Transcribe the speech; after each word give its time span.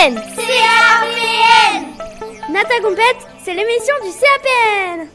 CAPN 0.00 0.14
CAPN 0.14 1.82
Nata 2.50 2.80
Compète, 2.82 3.26
c'est 3.44 3.52
l'émission 3.52 3.94
du 4.02 4.10
CAPN 4.18 5.08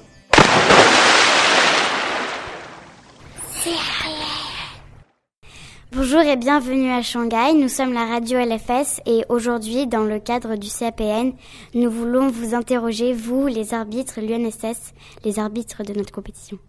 Bonjour 5.91 6.21
et 6.21 6.35
bienvenue 6.35 6.91
à 6.91 7.01
Shanghai. 7.01 7.53
Nous 7.55 7.67
sommes 7.67 7.93
la 7.93 8.05
radio 8.05 8.37
LFS 8.37 9.01
et 9.07 9.25
aujourd'hui, 9.29 9.87
dans 9.87 10.03
le 10.03 10.19
cadre 10.19 10.55
du 10.55 10.69
CAPN, 10.69 11.33
nous 11.73 11.89
voulons 11.89 12.27
vous 12.29 12.53
interroger, 12.53 13.13
vous, 13.13 13.47
les 13.47 13.73
arbitres, 13.73 14.21
l'UNSS, 14.21 14.93
les 15.23 15.39
arbitres 15.39 15.83
de 15.83 15.93
notre 15.93 16.11
compétition. 16.11 16.59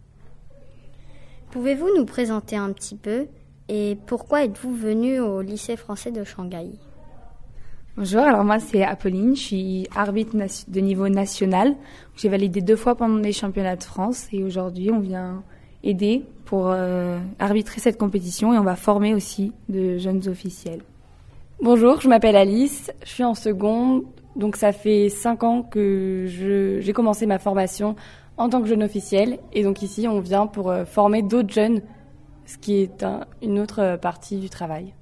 Pouvez-vous 1.51 1.89
nous 1.95 2.05
présenter 2.05 2.55
un 2.55 2.71
petit 2.71 2.95
peu 2.95 3.27
et 3.69 3.95
pourquoi 4.07 4.43
êtes-vous 4.43 4.73
venu 4.73 5.19
au 5.19 5.41
lycée 5.41 5.75
français 5.75 6.11
de 6.11 6.23
Shanghai? 6.23 6.71
Bonjour, 7.97 8.21
alors 8.21 8.43
moi 8.43 8.59
c'est 8.59 8.83
Apolline, 8.83 9.35
je 9.35 9.41
suis 9.41 9.87
arbitre 9.95 10.37
de 10.67 10.79
niveau 10.79 11.09
national. 11.09 11.75
J'ai 12.15 12.29
validé 12.29 12.61
deux 12.61 12.75
fois 12.75 12.93
pendant 12.93 13.17
les 13.17 13.31
championnats 13.31 13.75
de 13.75 13.83
France 13.83 14.27
et 14.31 14.43
aujourd'hui 14.43 14.91
on 14.91 14.99
vient 14.99 15.41
aider 15.83 16.23
pour 16.45 16.67
euh, 16.67 17.17
arbitrer 17.39 17.81
cette 17.81 17.97
compétition 17.97 18.53
et 18.53 18.59
on 18.59 18.63
va 18.63 18.75
former 18.75 19.15
aussi 19.15 19.51
de 19.67 19.97
jeunes 19.97 20.21
officiels. 20.27 20.81
Bonjour, 21.59 21.99
je 21.99 22.07
m'appelle 22.07 22.35
Alice, 22.35 22.91
je 23.03 23.09
suis 23.09 23.23
en 23.23 23.33
seconde, 23.33 24.03
donc 24.35 24.57
ça 24.57 24.73
fait 24.73 25.09
cinq 25.09 25.43
ans 25.43 25.63
que 25.63 26.25
j'ai 26.27 26.93
commencé 26.93 27.25
ma 27.25 27.39
formation 27.39 27.95
en 28.37 28.47
tant 28.47 28.61
que 28.61 28.67
jeune 28.67 28.83
officiel 28.83 29.39
et 29.53 29.63
donc 29.63 29.81
ici 29.81 30.07
on 30.07 30.19
vient 30.19 30.45
pour 30.45 30.69
euh, 30.69 30.85
former 30.85 31.23
d'autres 31.23 31.51
jeunes, 31.51 31.81
ce 32.45 32.59
qui 32.59 32.75
est 32.75 33.01
un, 33.01 33.21
une 33.41 33.57
autre 33.57 33.97
partie 33.99 34.37
du 34.37 34.51
travail. 34.51 34.93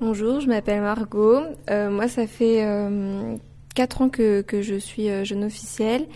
Bonjour, 0.00 0.40
je 0.40 0.48
m'appelle 0.48 0.80
Margot. 0.80 1.38
Euh, 1.70 1.88
moi, 1.88 2.08
ça 2.08 2.26
fait 2.26 2.66
euh, 2.66 3.36
4 3.76 4.02
ans 4.02 4.08
que, 4.08 4.44
je 4.50 4.74
suis 4.74 5.08
euh, 5.08 5.22
jeune 5.22 5.44
officielle 5.44 6.06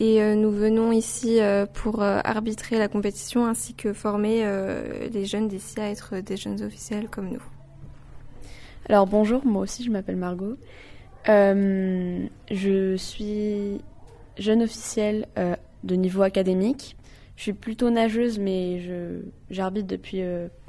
et 0.00 0.34
nous 0.34 0.50
venons 0.50 0.90
ici 0.92 1.38
pour 1.72 2.02
arbitrer 2.02 2.78
la 2.78 2.86
compétition 2.86 3.46
ainsi 3.46 3.72
que 3.72 3.94
former 3.94 4.44
les 5.10 5.24
jeunes 5.24 5.48
d'ici 5.48 5.80
à 5.80 5.88
être 5.88 6.20
des 6.20 6.36
jeunes 6.36 6.62
officiels 6.62 7.08
comme 7.08 7.30
nous. 7.30 7.42
Alors 8.90 9.06
bonjour, 9.06 9.46
moi 9.46 9.62
aussi 9.62 9.84
je 9.84 9.90
m'appelle 9.90 10.16
Margot. 10.16 10.58
je 11.26 12.94
suis 12.98 13.80
jeune 14.36 14.62
officielle 14.62 15.28
de 15.82 15.94
niveau 15.94 16.20
académique. 16.20 16.94
Je 17.36 17.44
suis 17.44 17.54
plutôt 17.54 17.88
nageuse, 17.88 18.38
mais 18.38 18.82
j'arbitre 19.48 19.86
depuis 19.86 20.20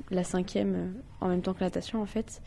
la 0.10 0.24
cinquième 0.24 0.94
en 1.22 1.28
même 1.28 1.42
temps 1.42 1.54
que 1.54 1.60
la 1.60 1.68
natation 1.68 2.02
en 2.02 2.06
fait. 2.06 2.42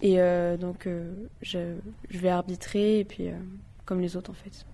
Et 0.00 0.20
euh, 0.20 0.56
donc 0.56 0.86
euh, 0.86 1.12
je, 1.42 1.74
je, 2.08 2.18
vais 2.18 2.28
arbitrer 2.28 3.00
et 3.00 3.04
puis 3.04 3.28
euh, 3.28 3.32
comme 3.84 4.00
les 4.00 4.16
autres 4.16 4.30
en 4.30 4.34
fait. 4.34 4.64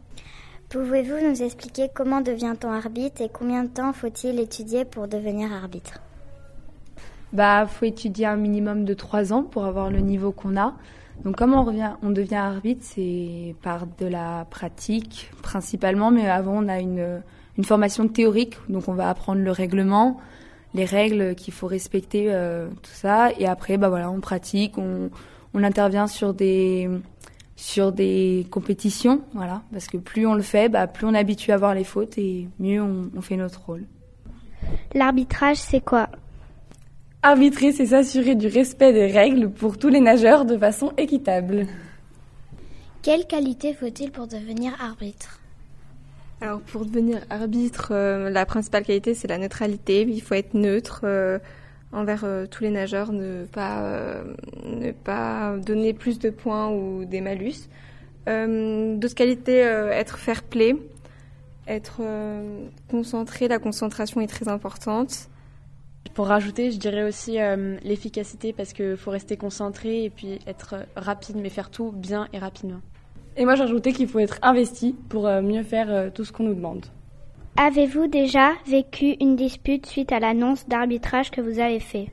Pouvez-vous 0.68 1.26
nous 1.26 1.42
expliquer 1.42 1.88
comment 1.92 2.20
devient-on 2.20 2.70
arbitre 2.70 3.22
et 3.22 3.28
combien 3.28 3.64
de 3.64 3.68
temps 3.68 3.92
faut-il 3.92 4.38
étudier 4.40 4.84
pour 4.84 5.08
devenir 5.08 5.52
arbitre? 5.52 6.00
Bah, 7.32 7.66
faut 7.66 7.84
étudier 7.84 8.26
un 8.26 8.36
minimum 8.36 8.84
de 8.84 8.94
trois 8.94 9.32
ans 9.32 9.42
pour 9.42 9.64
avoir 9.64 9.90
le 9.90 10.00
niveau 10.00 10.32
qu'on 10.32 10.56
a. 10.56 10.74
Donc, 11.24 11.36
comment 11.36 11.60
on, 11.60 11.64
revient, 11.64 11.92
on 12.02 12.10
devient 12.10 12.36
arbitre, 12.36 12.82
c'est 12.82 13.54
par 13.62 13.86
de 13.86 14.06
la 14.06 14.46
pratique 14.50 15.30
principalement, 15.42 16.10
mais 16.10 16.28
avant 16.28 16.64
on 16.64 16.68
a 16.68 16.80
une, 16.80 17.22
une 17.56 17.64
formation 17.64 18.08
théorique, 18.08 18.56
donc 18.68 18.88
on 18.88 18.94
va 18.94 19.08
apprendre 19.08 19.40
le 19.40 19.50
règlement, 19.50 20.18
les 20.74 20.84
règles 20.84 21.34
qu'il 21.34 21.54
faut 21.54 21.66
respecter, 21.66 22.26
euh, 22.28 22.68
tout 22.82 22.90
ça. 22.92 23.30
Et 23.38 23.46
après, 23.46 23.78
bah 23.78 23.88
voilà, 23.88 24.10
on 24.10 24.20
pratique, 24.20 24.76
on, 24.76 25.10
on 25.54 25.62
intervient 25.62 26.06
sur 26.06 26.34
des 26.34 26.90
sur 27.56 27.92
des 27.92 28.46
compétitions, 28.50 29.22
voilà, 29.32 29.62
parce 29.72 29.86
que 29.86 29.96
plus 29.96 30.26
on 30.26 30.34
le 30.34 30.42
fait, 30.42 30.68
bah, 30.68 30.88
plus 30.88 31.06
on 31.06 31.14
est 31.14 31.18
habitué 31.18 31.52
à 31.52 31.56
voir 31.56 31.72
les 31.72 31.84
fautes 31.84 32.18
et 32.18 32.48
mieux 32.58 32.82
on, 32.82 33.10
on 33.16 33.20
fait 33.20 33.36
notre 33.36 33.64
rôle. 33.64 33.84
L'arbitrage, 34.92 35.58
c'est 35.58 35.80
quoi? 35.80 36.08
Arbitrer, 37.22 37.70
c'est 37.70 37.86
s'assurer 37.86 38.34
du 38.34 38.48
respect 38.48 38.92
des 38.92 39.06
règles 39.06 39.50
pour 39.50 39.78
tous 39.78 39.88
les 39.88 40.00
nageurs 40.00 40.44
de 40.44 40.58
façon 40.58 40.92
équitable. 40.98 41.66
Quelle 43.02 43.26
qualité 43.26 43.72
faut-il 43.72 44.10
pour 44.10 44.26
devenir 44.26 44.72
arbitre? 44.82 45.38
Alors 46.40 46.60
pour 46.60 46.84
devenir 46.84 47.20
arbitre, 47.30 47.88
euh, 47.92 48.28
la 48.28 48.44
principale 48.44 48.84
qualité 48.84 49.14
c'est 49.14 49.28
la 49.28 49.38
neutralité. 49.38 50.02
Il 50.02 50.20
faut 50.20 50.34
être 50.34 50.54
neutre 50.54 51.02
euh, 51.04 51.38
envers 51.92 52.24
euh, 52.24 52.46
tous 52.46 52.64
les 52.64 52.70
nageurs, 52.70 53.12
ne 53.12 53.44
pas 53.46 54.22
ne 54.64 54.92
pas 54.92 55.56
donner 55.58 55.94
plus 55.94 56.18
de 56.18 56.30
points 56.30 56.70
ou 56.70 57.04
des 57.04 57.20
malus. 57.20 57.68
D'autres 58.26 59.14
qualités, 59.14 59.58
être 59.58 60.18
fair 60.18 60.42
play, 60.42 60.76
être 61.66 62.00
concentré. 62.88 63.48
La 63.48 63.58
concentration 63.58 64.22
est 64.22 64.26
très 64.26 64.48
importante. 64.48 65.28
Pour 66.14 66.28
rajouter, 66.28 66.70
je 66.70 66.78
dirais 66.78 67.02
aussi 67.02 67.36
l'efficacité 67.82 68.54
parce 68.54 68.72
qu'il 68.72 68.96
faut 68.96 69.10
rester 69.10 69.36
concentré 69.36 70.04
et 70.04 70.10
puis 70.10 70.38
être 70.46 70.76
rapide, 70.96 71.36
mais 71.36 71.50
faire 71.50 71.70
tout 71.70 71.92
bien 71.92 72.28
et 72.32 72.38
rapidement. 72.38 72.80
Et 73.36 73.44
moi, 73.44 73.54
j'ajoutais 73.54 73.92
qu'il 73.92 74.08
faut 74.08 74.20
être 74.20 74.38
investi 74.42 74.94
pour 75.08 75.26
euh, 75.26 75.42
mieux 75.42 75.62
faire 75.62 75.90
euh, 75.90 76.10
tout 76.10 76.24
ce 76.24 76.32
qu'on 76.32 76.44
nous 76.44 76.54
demande. 76.54 76.86
Avez-vous 77.56 78.08
déjà 78.08 78.52
vécu 78.66 79.16
une 79.20 79.36
dispute 79.36 79.86
suite 79.86 80.12
à 80.12 80.18
l'annonce 80.18 80.66
d'arbitrage 80.68 81.30
que 81.30 81.40
vous 81.40 81.60
avez 81.60 81.80
fait? 81.80 82.10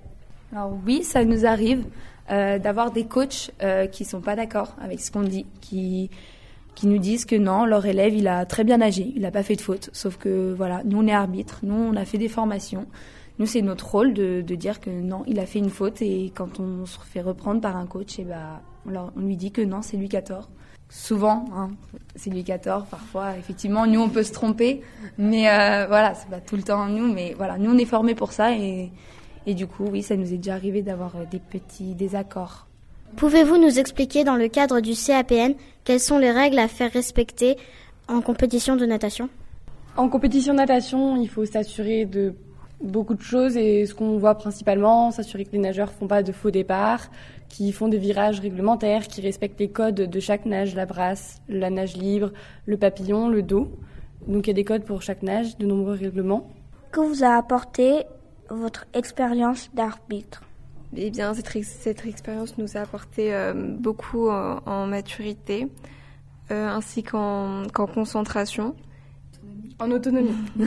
Alors 0.51 0.77
oui, 0.85 1.03
ça 1.03 1.23
nous 1.25 1.45
arrive 1.45 1.85
euh, 2.29 2.59
d'avoir 2.59 2.91
des 2.91 3.05
coachs 3.05 3.51
euh, 3.63 3.87
qui 3.87 4.05
sont 4.05 4.21
pas 4.21 4.35
d'accord 4.35 4.75
avec 4.81 4.99
ce 4.99 5.11
qu'on 5.11 5.23
dit, 5.23 5.45
qui 5.59 6.09
qui 6.75 6.87
nous 6.87 6.99
disent 6.99 7.25
que 7.25 7.35
non, 7.35 7.65
leur 7.65 7.85
élève, 7.85 8.13
il 8.13 8.29
a 8.29 8.45
très 8.45 8.63
bien 8.63 8.77
nagé, 8.77 9.11
il 9.15 9.23
n'a 9.23 9.31
pas 9.31 9.43
fait 9.43 9.57
de 9.57 9.61
faute. 9.61 9.89
Sauf 9.91 10.17
que 10.17 10.53
voilà, 10.55 10.81
nous 10.85 10.99
on 10.99 11.07
est 11.07 11.11
arbitre, 11.11 11.59
nous 11.63 11.73
on 11.73 11.95
a 11.95 12.05
fait 12.05 12.17
des 12.17 12.29
formations. 12.29 12.85
Nous 13.39 13.45
c'est 13.45 13.61
notre 13.61 13.89
rôle 13.89 14.13
de, 14.13 14.41
de, 14.41 14.55
dire 14.55 14.79
que 14.79 14.89
non, 14.89 15.23
il 15.27 15.39
a 15.39 15.45
fait 15.45 15.59
une 15.59 15.69
faute 15.69 16.01
et 16.01 16.31
quand 16.33 16.59
on 16.59 16.85
se 16.85 16.99
fait 16.99 17.21
reprendre 17.21 17.59
par 17.59 17.75
un 17.75 17.87
coach, 17.87 18.19
et 18.19 18.21
eh 18.21 18.25
ben, 18.25 18.61
on, 18.85 18.91
leur, 18.91 19.11
on 19.17 19.21
lui 19.21 19.35
dit 19.35 19.51
que 19.51 19.61
non, 19.61 19.81
c'est 19.81 19.97
lui 19.97 20.07
qui 20.07 20.17
a 20.17 20.21
tort 20.21 20.49
souvent, 20.91 21.45
hein, 21.55 21.71
c'est 22.17 22.29
lui 22.29 22.43
qui 22.43 22.51
a 22.51 22.59
tort, 22.59 22.85
parfois, 22.85 23.37
effectivement, 23.37 23.87
nous 23.87 24.01
on 24.01 24.09
peut 24.09 24.23
se 24.23 24.33
tromper, 24.33 24.81
mais 25.17 25.49
euh, 25.49 25.87
voilà, 25.87 26.13
c'est 26.13 26.29
pas 26.29 26.41
tout 26.41 26.57
le 26.57 26.63
temps 26.63 26.85
nous, 26.87 27.11
mais 27.11 27.33
voilà, 27.37 27.57
nous 27.57 27.71
on 27.71 27.77
est 27.77 27.85
formés 27.85 28.13
pour 28.13 28.33
ça 28.33 28.51
et, 28.51 28.91
et 29.47 29.53
du 29.53 29.67
coup, 29.67 29.85
oui, 29.89 30.03
ça 30.03 30.17
nous 30.17 30.33
est 30.33 30.37
déjà 30.37 30.53
arrivé 30.53 30.81
d'avoir 30.81 31.13
des 31.31 31.39
petits 31.39 31.95
désaccords. 31.95 32.67
Pouvez-vous 33.15 33.57
nous 33.57 33.79
expliquer 33.79 34.23
dans 34.23 34.35
le 34.35 34.49
cadre 34.49 34.81
du 34.81 34.93
CAPN 34.93 35.53
quelles 35.85 35.99
sont 35.99 36.17
les 36.17 36.31
règles 36.31 36.59
à 36.59 36.67
faire 36.67 36.91
respecter 36.91 37.57
en 38.07 38.21
compétition 38.21 38.75
de 38.75 38.85
natation? 38.85 39.29
En 39.95 40.09
compétition 40.09 40.53
de 40.53 40.57
natation, 40.57 41.21
il 41.21 41.29
faut 41.29 41.45
s'assurer 41.45 42.05
de 42.05 42.33
beaucoup 42.83 43.13
de 43.13 43.21
choses 43.21 43.57
et 43.57 43.85
ce 43.85 43.93
qu'on 43.93 44.17
voit 44.17 44.35
principalement, 44.35 45.11
s'assurer 45.11 45.45
que 45.45 45.51
les 45.51 45.59
nageurs 45.59 45.91
font 45.91 46.07
pas 46.07 46.23
de 46.23 46.31
faux 46.31 46.51
départs, 46.51 47.09
qui 47.49 47.71
font 47.71 47.87
des 47.87 47.97
virages 47.97 48.39
réglementaires, 48.39 49.07
qui 49.07 49.21
respectent 49.21 49.59
les 49.59 49.69
codes 49.69 49.95
de 49.95 50.19
chaque 50.19 50.45
nage, 50.45 50.75
la 50.75 50.85
brasse, 50.85 51.41
la 51.49 51.69
nage 51.69 51.97
libre, 51.97 52.31
le 52.65 52.77
papillon, 52.77 53.27
le 53.27 53.43
dos. 53.43 53.71
Donc 54.27 54.47
il 54.47 54.49
y 54.49 54.51
a 54.51 54.53
des 54.53 54.63
codes 54.63 54.83
pour 54.83 55.01
chaque 55.01 55.23
nage, 55.23 55.57
de 55.57 55.65
nombreux 55.65 55.95
règlements. 55.95 56.49
Que 56.91 57.01
vous 57.01 57.23
a 57.23 57.35
apporté 57.35 58.03
votre 58.49 58.85
expérience 58.93 59.69
d'arbitre? 59.73 60.43
Eh 60.95 61.09
bien, 61.09 61.33
cette, 61.33 61.63
cette, 61.63 62.05
expérience 62.05 62.57
nous 62.57 62.75
a 62.75 62.81
apporté 62.81 63.33
euh, 63.33 63.53
beaucoup 63.53 64.29
en, 64.29 64.59
en 64.65 64.87
maturité, 64.87 65.69
euh, 66.51 66.67
ainsi 66.67 67.01
qu'en 67.01 67.63
qu 67.73 67.85
concentration. 67.93 68.75
En 69.79 69.89
autonomie. 69.89 70.35
Tout 70.57 70.65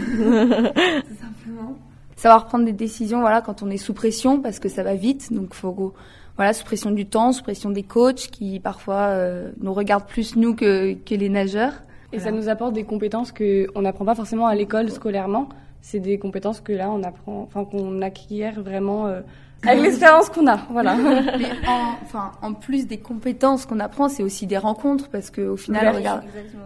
simplement. 1.21 1.77
Savoir 2.17 2.47
prendre 2.47 2.65
des 2.65 2.73
décisions, 2.73 3.21
voilà, 3.21 3.41
quand 3.41 3.63
on 3.63 3.71
est 3.71 3.77
sous 3.77 3.95
pression, 3.95 4.41
parce 4.41 4.59
que 4.59 4.69
ça 4.69 4.83
va 4.83 4.95
vite, 4.95 5.33
donc 5.33 5.55
faut 5.55 5.95
voilà, 6.37 6.53
sous 6.53 6.65
pression 6.65 6.91
du 6.91 7.07
temps, 7.07 7.33
sous 7.33 7.43
pression 7.43 7.71
des 7.71 7.85
coachs 7.85 8.29
qui 8.31 8.59
parfois 8.59 9.09
euh, 9.09 9.53
nous 9.61 9.73
regardent 9.73 10.07
plus 10.07 10.37
nous 10.37 10.55
que, 10.55 10.95
que 10.95 11.15
les 11.15 11.29
nageurs. 11.29 11.75
Et 12.13 12.19
voilà. 12.19 12.31
ça 12.31 12.37
nous 12.37 12.49
apporte 12.49 12.75
des 12.75 12.85
compétences 12.85 13.33
que 13.33 13.69
on 13.75 13.83
n'apprend 13.83 14.05
pas 14.05 14.15
forcément 14.15 14.47
à 14.47 14.55
l'école 14.55 14.91
scolairement. 14.91 15.49
C'est 15.87 16.01
des 16.01 16.19
compétences 16.19 16.63
que 16.63 16.73
là 16.73 16.91
on 16.91 17.03
apprend, 17.03 17.43
enfin 17.43 17.67
qu'on 17.67 18.01
acquiert 18.01 18.63
vraiment 18.63 19.07
euh, 19.07 19.21
avec 19.67 19.83
l'expérience 19.83 20.31
qu'on 20.31 20.47
a. 20.47 20.57
Voilà. 20.71 20.97
Mais 21.39 21.51
en, 21.69 21.97
enfin, 22.03 22.33
en 22.41 22.55
plus 22.55 22.87
des 22.87 22.99
compétences 22.99 23.67
qu'on 23.67 23.81
apprend, 23.81 24.09
c'est 24.09 24.23
aussi 24.23 24.47
des 24.47 24.57
rencontres 24.57 25.09
parce 25.11 25.31
qu'au 25.31 25.57
final, 25.57 25.89
oui, 25.91 25.97
regarde, 25.99 26.23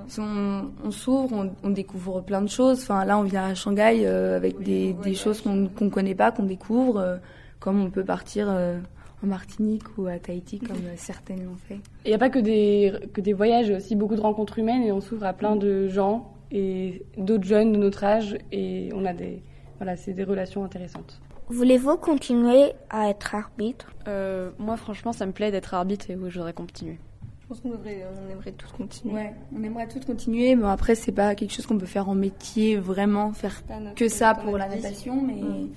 si 0.06 0.20
on, 0.20 0.70
on 0.84 0.90
s'ouvre, 0.92 1.32
on, 1.32 1.50
on, 1.64 1.70
découvre 1.70 2.20
plein 2.20 2.42
de 2.42 2.48
choses. 2.48 2.80
Enfin, 2.82 3.04
là, 3.04 3.18
on 3.18 3.22
vient 3.22 3.44
à 3.46 3.54
Shanghai 3.54 4.02
euh, 4.04 4.36
avec 4.36 4.62
des, 4.62 4.92
des 4.92 5.14
choses 5.14 5.40
qu'on 5.40 5.68
qu'on 5.68 5.90
connaît 5.90 6.14
pas, 6.14 6.30
qu'on 6.30 6.44
découvre, 6.44 6.98
euh, 6.98 7.16
comme 7.58 7.82
on 7.82 7.90
peut 7.90 8.04
partir. 8.04 8.46
Euh, 8.48 8.78
en 9.20 9.26
Martinique 9.26 9.82
ou 9.98 10.06
à 10.06 10.16
Tahiti, 10.20 10.60
comme 10.60 10.76
certaines 10.94 11.44
l'ont 11.44 11.56
fait. 11.66 11.80
Il 12.04 12.10
n'y 12.10 12.14
a 12.14 12.18
pas 12.18 12.30
que 12.30 12.38
des, 12.38 12.92
que 13.12 13.20
des 13.20 13.32
voyages, 13.32 13.66
il 13.66 13.72
y 13.72 13.74
a 13.74 13.78
aussi 13.78 13.96
beaucoup 13.96 14.14
de 14.14 14.20
rencontres 14.20 14.60
humaines 14.60 14.84
et 14.84 14.92
on 14.92 15.00
s'ouvre 15.00 15.26
à 15.26 15.32
plein 15.32 15.56
de 15.56 15.88
gens 15.88 16.37
et 16.50 17.02
d'autres 17.16 17.44
jeunes 17.44 17.72
de 17.72 17.78
notre 17.78 18.04
âge 18.04 18.36
et 18.52 18.90
on 18.94 19.04
a 19.04 19.12
des, 19.12 19.42
voilà, 19.78 19.96
c'est 19.96 20.12
des 20.12 20.24
relations 20.24 20.64
intéressantes. 20.64 21.20
Voulez-vous 21.48 21.96
continuer 21.96 22.72
à 22.90 23.08
être 23.08 23.34
arbitre? 23.34 23.92
Euh, 24.06 24.50
Moi, 24.58 24.76
franchement, 24.76 25.12
ça 25.12 25.24
me 25.24 25.32
plaît 25.32 25.50
d'être 25.50 25.72
arbitre 25.72 26.10
et 26.10 26.16
oui, 26.16 26.30
je 26.30 26.38
voudrais 26.38 26.52
continuer. 26.52 26.98
Je 27.40 27.46
pense 27.54 27.60
qu'on 27.60 27.70
devrait, 27.70 28.04
on 28.26 28.30
aimerait 28.30 28.52
tous 28.52 28.70
continuer. 28.72 29.14
Ouais, 29.14 29.34
on 29.56 29.62
aimerait 29.62 29.88
tous 29.88 30.04
continuer, 30.04 30.54
mais 30.54 30.66
après 30.66 30.94
c'est 30.94 31.12
pas 31.12 31.34
quelque 31.34 31.54
chose 31.54 31.64
qu'on 31.64 31.78
peut 31.78 31.86
faire 31.86 32.06
en 32.10 32.14
métier, 32.14 32.76
vraiment 32.76 33.32
faire 33.32 33.62
que 33.96 34.08
ça 34.08 34.34
pour 34.34 34.58
la 34.58 34.68
natation, 34.68 35.22
mais 35.22 35.40
mm. 35.40 35.68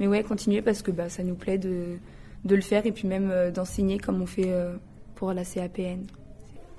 mais 0.00 0.08
ouais 0.08 0.24
continuer 0.24 0.60
parce 0.60 0.82
que 0.82 0.90
bah 0.90 1.08
ça 1.08 1.22
nous 1.22 1.36
plaît 1.36 1.58
de 1.58 1.98
de 2.44 2.54
le 2.56 2.62
faire 2.62 2.84
et 2.84 2.90
puis 2.90 3.06
même 3.06 3.30
euh, 3.30 3.52
d'enseigner 3.52 3.98
comme 3.98 4.20
on 4.20 4.26
fait 4.26 4.50
euh, 4.50 4.74
pour 5.14 5.32
la 5.32 5.44
CAPN. 5.44 6.04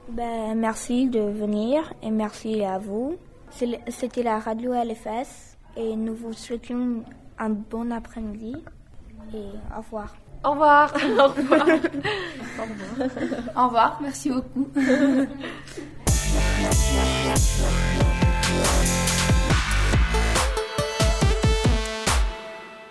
Ben, 0.10 0.56
merci 0.56 1.08
de 1.08 1.22
venir 1.22 1.94
et 2.04 2.12
merci 2.12 2.64
à 2.66 2.78
vous. 2.78 3.16
C'était 3.52 4.24
la 4.24 4.40
radio 4.40 4.74
LFS 4.74 5.58
et 5.78 5.96
nous 5.96 6.16
vous 6.16 6.34
souhaitons 6.34 7.04
un 7.38 7.50
bon 7.50 7.92
après-midi 7.92 8.56
et 9.34 9.46
au 9.76 9.82
revoir. 9.82 10.16
Au 10.44 10.52
revoir. 10.52 10.92
au 10.96 10.98
revoir. 10.98 11.20
au 11.20 11.28
revoir. 12.64 13.10
Au 13.56 13.66
revoir. 13.68 14.00
Merci 14.02 14.32
beaucoup. 14.32 14.68